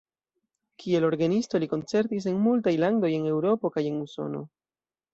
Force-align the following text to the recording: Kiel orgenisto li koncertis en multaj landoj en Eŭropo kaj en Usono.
Kiel 0.83 1.05
orgenisto 1.09 1.61
li 1.65 1.69
koncertis 1.75 2.27
en 2.33 2.41
multaj 2.49 2.75
landoj 2.87 3.15
en 3.21 3.31
Eŭropo 3.37 3.75
kaj 3.79 3.89
en 3.95 4.05
Usono. 4.11 4.47